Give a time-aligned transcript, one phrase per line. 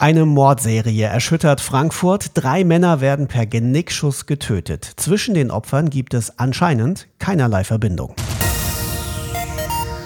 [0.00, 2.30] Eine Mordserie erschüttert Frankfurt.
[2.34, 4.88] Drei Männer werden per Genickschuss getötet.
[4.94, 8.14] Zwischen den Opfern gibt es anscheinend keinerlei Verbindung.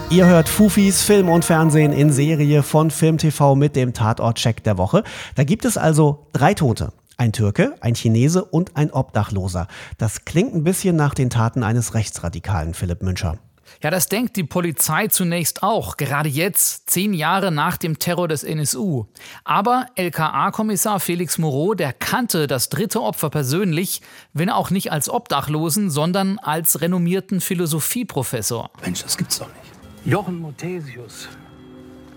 [0.09, 5.05] Ihr hört Fufis Film und Fernsehen in Serie von FilmTV mit dem Tatort-Check der Woche.
[5.35, 6.95] Da gibt es also drei Tote.
[7.19, 9.67] Ein Türke, ein Chinese und ein Obdachloser.
[9.99, 13.37] Das klingt ein bisschen nach den Taten eines Rechtsradikalen, Philipp Münscher.
[13.83, 18.45] Ja, das denkt die Polizei zunächst auch, gerade jetzt, zehn Jahre nach dem Terror des
[18.45, 19.07] NSU.
[19.45, 24.03] Aber LKA-Kommissar Felix Moreau, der kannte das dritte Opfer persönlich,
[24.33, 28.71] wenn auch nicht als Obdachlosen, sondern als renommierten Philosophieprofessor.
[28.83, 29.73] Mensch, das gibt's doch nicht.
[30.05, 31.29] Jochen Muthesius.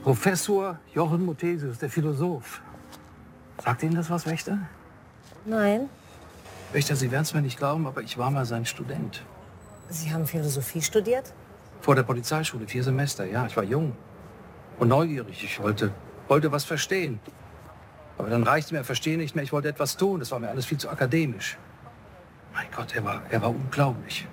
[0.04, 2.62] Professor Jochen Muthesius, der Philosoph.
[3.64, 4.60] Sagt Ihnen das was, Wächter?
[5.46, 5.90] Nein.
[6.72, 9.24] Wächter, Sie werden es mir nicht glauben, aber ich war mal sein Student.
[9.90, 11.34] Sie haben Philosophie studiert?
[11.82, 13.46] Vor der Polizeischule, vier Semester, ja.
[13.46, 13.96] Ich war jung
[14.80, 15.44] und neugierig.
[15.44, 15.92] Ich wollte,
[16.28, 17.20] wollte was verstehen.
[18.18, 19.44] Aber dann reichte mir Verstehen nicht mehr.
[19.44, 20.20] Ich wollte etwas tun.
[20.20, 21.58] Das war mir alles viel zu akademisch.
[22.54, 24.28] Mein Gott, er war, er war unglaublich.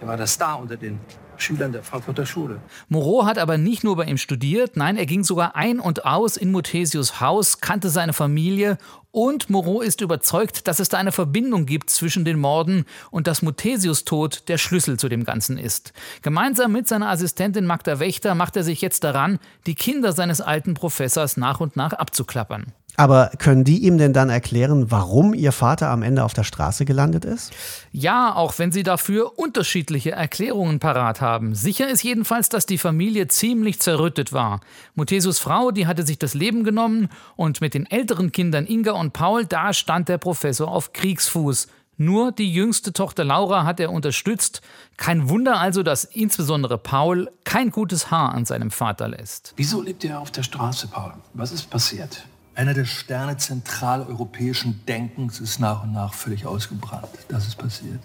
[0.00, 0.98] Er war der Star unter den
[1.38, 2.60] Schülern der Frankfurter Schule.
[2.88, 6.36] Moreau hat aber nicht nur bei ihm studiert, nein, er ging sogar ein und aus
[6.36, 8.78] in Muthesius Haus, kannte seine Familie
[9.10, 13.42] und Moreau ist überzeugt, dass es da eine Verbindung gibt zwischen den Morden und dass
[13.42, 15.92] Muthesius Tod der Schlüssel zu dem Ganzen ist.
[16.22, 20.74] Gemeinsam mit seiner Assistentin Magda Wächter macht er sich jetzt daran, die Kinder seines alten
[20.74, 22.72] Professors nach und nach abzuklappern.
[22.96, 26.84] Aber können die ihm denn dann erklären, warum ihr Vater am Ende auf der Straße
[26.84, 27.52] gelandet ist?
[27.90, 31.54] Ja, auch wenn sie dafür unterschiedliche Erklärungen parat haben.
[31.54, 34.60] Sicher ist jedenfalls, dass die Familie ziemlich zerrüttet war.
[34.94, 39.12] Muthesius Frau, die hatte sich das Leben genommen und mit den älteren Kindern Inga und
[39.12, 41.66] Paul, da stand der Professor auf Kriegsfuß.
[41.96, 44.62] Nur die jüngste Tochter Laura hat er unterstützt.
[44.96, 49.54] Kein Wunder also, dass insbesondere Paul kein gutes Haar an seinem Vater lässt.
[49.56, 51.14] Wieso lebt er auf der Straße, Paul?
[51.34, 52.24] Was ist passiert?
[52.56, 57.08] Einer der Sterne zentraleuropäischen Denkens ist nach und nach völlig ausgebrannt.
[57.26, 57.98] Das ist passiert.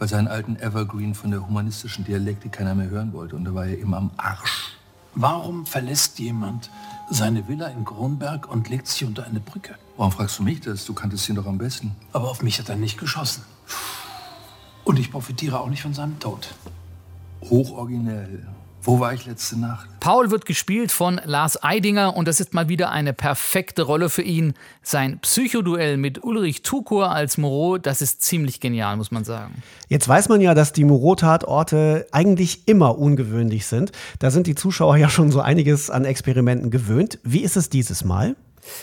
[0.00, 3.36] Weil seinen alten Evergreen von der humanistischen Dialektik keiner mehr hören wollte.
[3.36, 4.76] Und da war er immer am Arsch.
[5.14, 6.70] Warum verlässt jemand
[7.08, 9.76] seine Villa in Kronberg und legt sich unter eine Brücke?
[9.96, 10.84] Warum fragst du mich das?
[10.86, 11.94] Du kanntest ihn doch am besten.
[12.12, 13.44] Aber auf mich hat er nicht geschossen.
[14.82, 16.52] Und ich profitiere auch nicht von seinem Tod.
[17.42, 18.44] Hochoriginell.
[18.86, 19.88] Wo war ich letzte Nacht?
[20.00, 24.20] Paul wird gespielt von Lars Eidinger und das ist mal wieder eine perfekte Rolle für
[24.20, 24.52] ihn.
[24.82, 29.62] Sein Psychoduell mit Ulrich Tukur als Moreau, das ist ziemlich genial, muss man sagen.
[29.88, 33.92] Jetzt weiß man ja, dass die Moreau-Tatorte eigentlich immer ungewöhnlich sind.
[34.18, 37.18] Da sind die Zuschauer ja schon so einiges an Experimenten gewöhnt.
[37.22, 38.36] Wie ist es dieses Mal?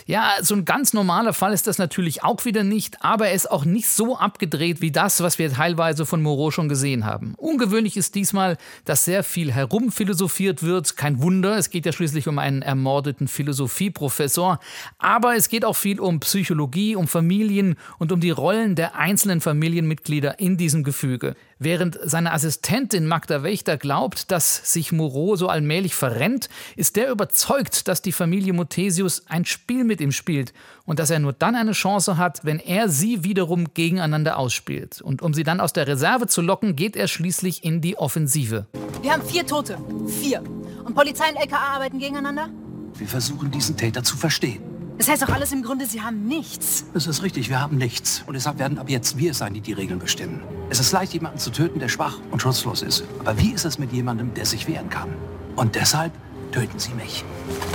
[0.06, 3.50] Ja, so ein ganz normaler Fall ist das natürlich auch wieder nicht, aber er ist
[3.50, 7.34] auch nicht so abgedreht wie das, was wir teilweise von Moreau schon gesehen haben.
[7.36, 10.96] Ungewöhnlich ist diesmal, dass sehr viel herumphilosophiert wird.
[10.96, 14.58] Kein Wunder, es geht ja schließlich um einen ermordeten Philosophieprofessor.
[14.98, 19.40] Aber es geht auch viel um Psychologie, um Familien und um die Rollen der einzelnen
[19.40, 21.34] Familienmitglieder in diesem Gefüge.
[21.64, 27.86] Während seine Assistentin Magda Wächter glaubt, dass sich Moreau so allmählich verrennt, ist der überzeugt,
[27.86, 30.52] dass die Familie Muthesius ein Spiel mit ihm spielt
[30.86, 35.00] und dass er nur dann eine Chance hat, wenn er sie wiederum gegeneinander ausspielt.
[35.00, 38.66] Und um sie dann aus der Reserve zu locken, geht er schließlich in die Offensive.
[39.00, 39.78] Wir haben vier Tote.
[40.20, 40.42] Vier.
[40.84, 42.48] Und Polizei und LKA arbeiten gegeneinander?
[42.96, 44.71] Wir versuchen, diesen Täter zu verstehen.
[45.02, 46.84] Das heißt doch alles im Grunde, Sie haben nichts.
[46.94, 48.22] Das ist richtig, wir haben nichts.
[48.24, 50.40] Und deshalb werden ab jetzt wir sein, die die Regeln bestimmen.
[50.70, 53.02] Es ist leicht, jemanden zu töten, der schwach und schutzlos ist.
[53.18, 55.08] Aber wie ist es mit jemandem, der sich wehren kann?
[55.56, 56.12] Und deshalb
[56.52, 57.24] töten Sie mich.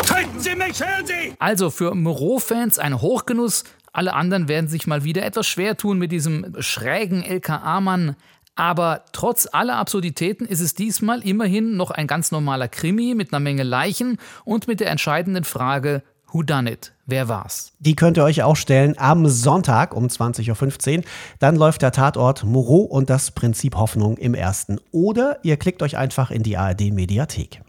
[0.04, 1.34] Töten Sie mich, hören Sie!
[1.38, 3.66] Also für Moreau-Fans ein Hochgenuss.
[3.92, 8.16] Alle anderen werden sich mal wieder etwas schwer tun mit diesem schrägen LKA-Mann.
[8.56, 13.42] Aber trotz aller Absurditäten ist es diesmal immerhin noch ein ganz normaler Krimi mit einer
[13.42, 16.94] Menge Leichen und mit der entscheidenden Frage, Who Done It?
[17.06, 17.72] Wer war's?
[17.80, 21.04] Die könnt ihr euch auch stellen am Sonntag um 20.15 Uhr.
[21.40, 24.78] Dann läuft der Tatort Moreau und das Prinzip Hoffnung im ersten.
[24.92, 27.62] Oder ihr klickt euch einfach in die ARD Mediathek.